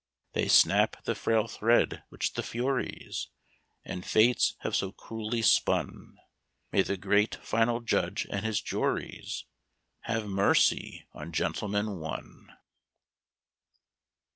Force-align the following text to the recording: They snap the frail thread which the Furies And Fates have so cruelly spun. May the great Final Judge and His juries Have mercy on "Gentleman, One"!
They 0.33 0.47
snap 0.47 1.03
the 1.03 1.13
frail 1.13 1.45
thread 1.47 2.01
which 2.09 2.33
the 2.33 2.41
Furies 2.41 3.27
And 3.85 4.03
Fates 4.03 4.55
have 4.61 4.75
so 4.75 4.91
cruelly 4.91 5.43
spun. 5.43 6.17
May 6.71 6.81
the 6.81 6.97
great 6.97 7.35
Final 7.35 7.81
Judge 7.81 8.25
and 8.31 8.43
His 8.43 8.61
juries 8.63 9.45
Have 10.05 10.25
mercy 10.25 11.05
on 11.13 11.31
"Gentleman, 11.31 11.99
One"! 11.99 12.51